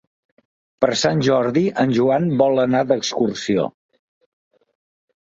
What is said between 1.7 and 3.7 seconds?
en Joan vol anar d'excursió.